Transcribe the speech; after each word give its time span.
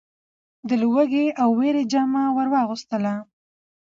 د 0.67 0.69
لوږې 0.81 1.25
او 1.41 1.49
وېري 1.59 1.83
جامه 1.91 2.23
ور 2.35 2.47
واغوستله. 2.53 3.13